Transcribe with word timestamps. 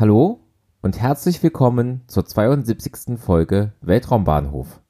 Hallo 0.00 0.40
und 0.80 0.98
herzlich 0.98 1.42
willkommen 1.42 2.00
zur 2.06 2.24
72. 2.24 3.18
Folge 3.18 3.74
Weltraumbahnhof. 3.82 4.80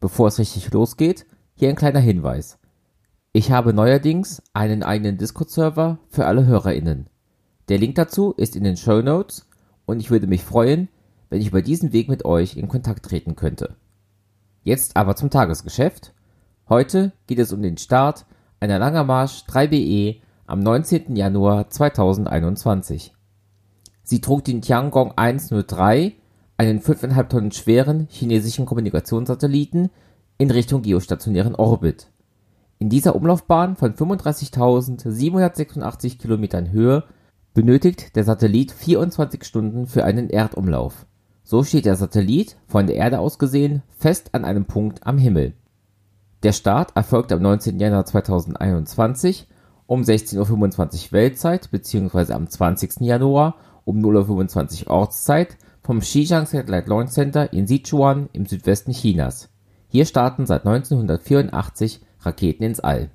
Bevor 0.00 0.26
es 0.26 0.40
richtig 0.40 0.72
losgeht, 0.72 1.24
hier 1.54 1.68
ein 1.68 1.76
kleiner 1.76 2.00
Hinweis. 2.00 2.58
Ich 3.32 3.52
habe 3.52 3.72
neuerdings 3.72 4.42
einen 4.52 4.82
eigenen 4.82 5.18
Discord-Server 5.18 6.00
für 6.08 6.26
alle 6.26 6.46
HörerInnen. 6.46 7.06
Der 7.68 7.78
Link 7.78 7.94
dazu 7.94 8.32
ist 8.32 8.56
in 8.56 8.64
den 8.64 8.76
Show 8.76 9.02
Notes 9.02 9.46
und 9.86 10.00
ich 10.00 10.10
würde 10.10 10.26
mich 10.26 10.42
freuen, 10.42 10.88
wenn 11.28 11.40
ich 11.40 11.46
über 11.46 11.62
diesen 11.62 11.92
Weg 11.92 12.08
mit 12.08 12.24
euch 12.24 12.56
in 12.56 12.66
Kontakt 12.66 13.04
treten 13.04 13.36
könnte. 13.36 13.76
Jetzt 14.64 14.96
aber 14.96 15.14
zum 15.14 15.30
Tagesgeschäft. 15.30 16.12
Heute 16.68 17.12
geht 17.28 17.38
es 17.38 17.52
um 17.52 17.62
den 17.62 17.78
Start 17.78 18.26
einer 18.58 18.80
Langermarsch 18.80 19.44
3BE 19.46 20.22
am 20.48 20.58
19. 20.58 21.14
Januar 21.14 21.70
2021. 21.70 23.14
Sie 24.10 24.20
trug 24.20 24.42
den 24.42 24.60
Tiangong 24.60 25.12
103, 25.14 26.14
einen 26.56 26.80
5,5 26.80 27.28
Tonnen 27.28 27.52
schweren 27.52 28.08
chinesischen 28.10 28.66
Kommunikationssatelliten, 28.66 29.90
in 30.36 30.50
Richtung 30.50 30.82
geostationären 30.82 31.54
Orbit. 31.54 32.08
In 32.80 32.88
dieser 32.88 33.14
Umlaufbahn 33.14 33.76
von 33.76 33.94
35.786 33.94 36.18
Kilometern 36.18 36.72
Höhe 36.72 37.04
benötigt 37.54 38.16
der 38.16 38.24
Satellit 38.24 38.72
24 38.72 39.44
Stunden 39.44 39.86
für 39.86 40.04
einen 40.04 40.28
Erdumlauf. 40.28 41.06
So 41.44 41.62
steht 41.62 41.86
der 41.86 41.94
Satellit, 41.94 42.56
von 42.66 42.88
der 42.88 42.96
Erde 42.96 43.20
aus 43.20 43.38
gesehen, 43.38 43.84
fest 43.96 44.30
an 44.32 44.44
einem 44.44 44.64
Punkt 44.64 45.06
am 45.06 45.18
Himmel. 45.18 45.52
Der 46.42 46.50
Start 46.50 46.96
erfolgte 46.96 47.36
am 47.36 47.42
19. 47.42 47.78
Januar 47.78 48.06
2021 48.06 49.46
um 49.86 50.02
16.25 50.02 50.40
Uhr 50.40 50.48
Weltzeit 51.12 51.70
bzw. 51.70 52.32
am 52.32 52.48
20. 52.48 53.02
Januar 53.02 53.54
um 53.90 53.98
0.25 53.98 54.86
Uhr 54.86 54.92
Ortszeit 54.92 55.56
vom 55.82 55.98
Xizang 55.98 56.46
Satellite 56.46 56.88
Launch 56.88 57.10
Center 57.10 57.52
in 57.52 57.66
Sichuan 57.66 58.28
im 58.32 58.46
Südwesten 58.46 58.92
Chinas. 58.92 59.48
Hier 59.88 60.06
starten 60.06 60.46
seit 60.46 60.64
1984 60.64 62.00
Raketen 62.20 62.62
ins 62.62 62.78
All. 62.78 63.10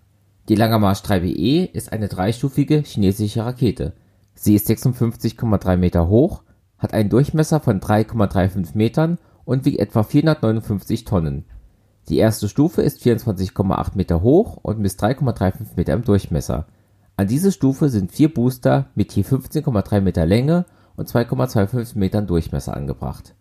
Die 0.50 0.56
Langermarsch 0.56 1.00
3BE 1.00 1.72
ist 1.72 1.94
eine 1.94 2.10
dreistufige 2.10 2.80
chinesische 2.80 3.46
Rakete. 3.46 3.94
Sie 4.34 4.56
ist 4.56 4.70
56,3 4.70 5.78
Meter 5.78 6.10
hoch, 6.10 6.44
hat 6.78 6.94
einen 6.94 7.10
Durchmesser 7.10 7.62
von 7.62 7.80
3,35 7.80 8.76
Metern 8.76 9.18
und 9.46 9.64
wiegt 9.64 9.80
etwa 9.80 10.04
459 10.04 11.06
Tonnen. 11.06 11.46
Die 12.10 12.18
erste 12.18 12.50
Stufe 12.50 12.82
ist 12.82 13.02
24,8 13.02 13.92
Meter 13.96 14.22
hoch 14.22 14.58
und 14.62 14.80
misst 14.80 15.02
3,35 15.02 15.78
Meter 15.78 15.94
im 15.94 16.04
Durchmesser 16.04 16.68
an 17.18 17.28
diese 17.28 17.52
Stufe 17.52 17.90
sind 17.90 18.12
vier 18.12 18.34
Booster 18.34 18.90
mit 18.96 19.14
je 19.14 19.24
15,3 19.24 20.02
Meter 20.02 20.26
Länge 20.26 20.66
und 20.96 21.10
2,25 21.10 21.98
Metern 21.98 22.28
Durchmesser 22.28 22.76
angebracht. 22.76 23.36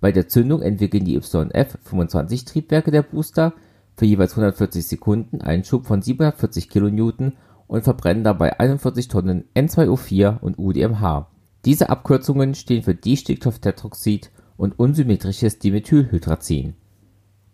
Bei 0.00 0.10
der 0.10 0.28
Zündung 0.28 0.62
entwickeln 0.62 1.04
die 1.04 1.16
YF-25-Triebwerke 1.16 2.90
der 2.90 3.02
Booster 3.02 3.52
für 3.96 4.06
jeweils 4.06 4.32
140 4.32 4.84
Sekunden 4.84 5.40
einen 5.40 5.62
Schub 5.62 5.86
von 5.86 6.02
740 6.02 6.68
kN 6.68 7.34
und 7.68 7.84
verbrennen 7.84 8.24
dabei 8.24 8.58
41 8.58 9.06
Tonnen 9.06 9.44
N2O4 9.54 10.40
und 10.40 10.58
UDMH. 10.58 11.28
Diese 11.64 11.90
Abkürzungen 11.90 12.56
stehen 12.56 12.82
für 12.82 12.96
Distickstofftetroxid 12.96 14.32
und 14.56 14.76
unsymmetrisches 14.78 15.60
Dimethylhydrazin. 15.60 16.74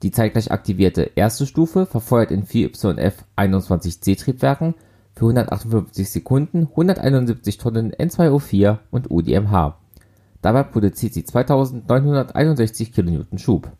Die 0.03 0.13
zeitgleich 0.13 0.51
aktivierte 0.51 1.11
erste 1.15 1.45
Stufe 1.45 1.85
verfeuert 1.85 2.31
in 2.31 2.45
vier 2.45 2.71
YF-21C-Triebwerken 2.71 4.75
für 5.19 5.25
158 5.25 6.09
Sekunden 6.09 6.69
171 6.71 7.59
Tonnen 7.59 7.91
N2O4 7.91 8.79
und 8.93 9.11
UDMH. 9.11 9.77
Dabei 10.43 10.63
produziert 10.63 11.13
sie 11.13 11.25
2961 11.25 12.93
kN 12.93 13.27
Schub. 13.37 13.73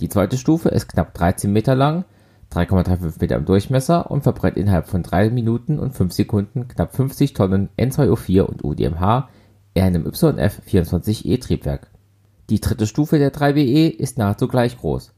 Die 0.00 0.08
zweite 0.08 0.38
Stufe 0.38 0.70
ist 0.70 0.88
knapp 0.88 1.12
13 1.12 1.52
Meter 1.52 1.74
lang, 1.74 2.06
3,35 2.52 3.20
Meter 3.20 3.36
im 3.36 3.44
Durchmesser 3.44 4.10
und 4.10 4.22
verbrennt 4.22 4.56
innerhalb 4.56 4.88
von 4.88 5.02
3 5.02 5.28
Minuten 5.28 5.78
und 5.78 5.94
5 5.94 6.10
Sekunden 6.10 6.68
knapp 6.68 6.96
50 6.96 7.34
Tonnen 7.34 7.68
N2O4 7.78 8.40
und 8.40 8.64
UDMH 8.64 9.28
in 9.74 9.82
einem 9.82 10.06
YF-24E 10.06 11.38
Triebwerk. 11.38 11.90
Die 12.48 12.60
dritte 12.60 12.86
Stufe 12.86 13.18
der 13.18 13.32
3BE 13.32 13.90
ist 13.90 14.16
nahezu 14.16 14.48
gleich 14.48 14.78
groß 14.78 15.12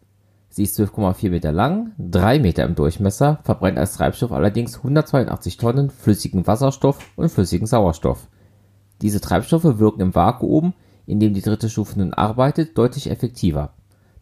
Sie 0.54 0.62
ist 0.62 0.78
12,4 0.78 1.30
Meter 1.30 1.50
lang, 1.50 1.94
3 1.98 2.38
Meter 2.38 2.62
im 2.62 2.76
Durchmesser, 2.76 3.40
verbrennt 3.42 3.76
als 3.76 3.94
Treibstoff 3.94 4.30
allerdings 4.30 4.76
182 4.76 5.56
Tonnen 5.56 5.90
flüssigen 5.90 6.46
Wasserstoff 6.46 7.00
und 7.16 7.28
flüssigen 7.28 7.66
Sauerstoff. 7.66 8.28
Diese 9.02 9.20
Treibstoffe 9.20 9.80
wirken 9.80 10.00
im 10.00 10.14
Vakuum, 10.14 10.74
in 11.06 11.18
dem 11.18 11.34
die 11.34 11.42
dritte 11.42 11.68
Stufe 11.68 11.98
nun 11.98 12.14
arbeitet, 12.14 12.78
deutlich 12.78 13.10
effektiver. 13.10 13.70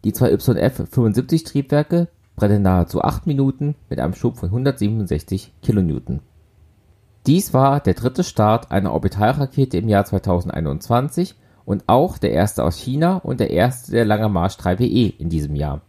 Die 0.05 0.11
zwei 0.11 0.31
YF-75-Triebwerke 0.33 2.07
brennen 2.35 2.63
nahezu 2.63 3.03
8 3.03 3.27
Minuten 3.27 3.75
mit 3.91 3.99
einem 3.99 4.15
Schub 4.15 4.37
von 4.37 4.49
167 4.49 5.53
kN. 5.61 6.21
Dies 7.27 7.53
war 7.53 7.79
der 7.79 7.93
dritte 7.93 8.23
Start 8.23 8.71
einer 8.71 8.91
Orbitalrakete 8.91 9.77
im 9.77 9.87
Jahr 9.87 10.05
2021 10.05 11.35
und 11.63 11.83
auch 11.85 12.17
der 12.17 12.31
erste 12.31 12.63
aus 12.63 12.79
China 12.79 13.17
und 13.17 13.39
der 13.39 13.51
erste 13.51 13.91
der 13.91 14.05
Lange 14.05 14.29
Marsch 14.29 14.55
3BE 14.55 15.15
in 15.19 15.29
diesem 15.29 15.55
Jahr 15.55 15.83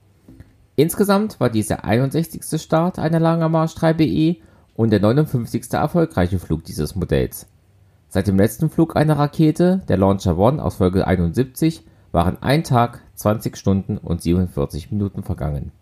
Insgesamt 0.76 1.38
war 1.38 1.50
dies 1.50 1.68
der 1.68 1.84
61. 1.84 2.60
Start 2.60 2.98
einer 2.98 3.20
Langermarsch 3.20 3.74
3BE 3.74 4.38
und 4.74 4.90
der 4.90 5.00
59. 5.00 5.72
erfolgreiche 5.72 6.38
Flug 6.38 6.64
dieses 6.64 6.96
Modells. 6.96 7.46
Seit 8.08 8.26
dem 8.26 8.36
letzten 8.36 8.70
Flug 8.70 8.96
einer 8.96 9.18
Rakete, 9.18 9.82
der 9.88 9.96
Launcher 9.96 10.36
One 10.36 10.62
aus 10.62 10.76
Folge 10.76 11.06
71, 11.06 11.84
waren 12.12 12.42
ein 12.42 12.64
Tag, 12.64 13.00
20 13.14 13.56
Stunden 13.56 13.98
und 13.98 14.22
47 14.22 14.90
Minuten 14.92 15.22
vergangen. 15.22 15.72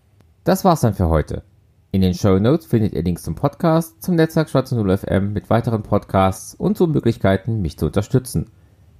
Das 0.45 0.65
war's 0.65 0.81
dann 0.81 0.95
für 0.95 1.09
heute. 1.09 1.43
In 1.91 2.01
den 2.01 2.15
Show 2.15 2.39
Notes 2.39 2.67
findet 2.67 2.95
ihr 2.95 3.03
Links 3.03 3.23
zum 3.23 3.35
Podcast, 3.35 4.03
zum 4.03 4.15
Netzwerk 4.15 4.49
Schwarze 4.49 4.77
Null 4.77 4.97
FM 4.97 5.35
mit 5.35 5.51
weiteren 5.51 5.83
Podcasts 5.83 6.55
und 6.55 6.79
zu 6.79 6.87
Möglichkeiten, 6.87 7.61
mich 7.61 7.79
zu 7.79 7.87
unterstützen. 7.87 8.51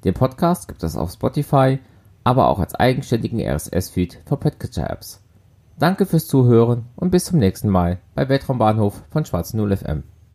Den 0.05 0.13
Podcast 0.13 0.69
gibt 0.69 0.83
es 0.83 0.97
auf 0.97 1.11
Spotify, 1.11 1.79
aber 2.23 2.49
auch 2.49 2.59
als 2.59 2.75
eigenständigen 2.75 3.41
RSS-Feed 3.41 4.21
für 4.27 4.37
Podcatcher-Apps. 4.37 5.22
Danke 5.83 6.07
fürs 6.07 6.29
Zuhören 6.29 6.85
und 6.95 7.11
bis 7.11 7.25
zum 7.25 7.41
nächsten 7.41 7.69
Mal 7.69 7.99
bei 8.15 8.29
Weltraumbahnhof 8.29 9.03
von 9.11 9.25
Schwarzen 9.25 9.57
Null 9.57 9.77
FM. 9.77 10.05